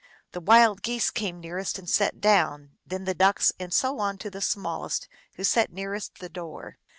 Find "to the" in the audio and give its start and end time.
4.17-4.41